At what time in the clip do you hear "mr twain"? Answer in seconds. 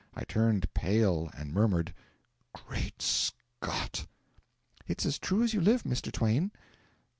5.83-6.49